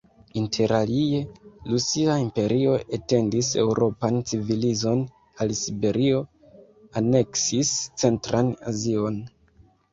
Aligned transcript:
Interalie, 0.39 1.17
Rusia 1.73 2.15
Imperio 2.21 2.71
etendis 2.99 3.51
eŭropan 3.65 4.19
civilizon 4.33 5.05
al 5.47 5.55
Siberio, 5.61 6.25
aneksis 7.03 7.79
centran 8.05 8.55
Azion. 8.77 9.25